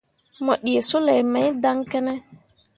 [0.43, 2.13] Mo ɗǝǝ soulei mai dan kǝne.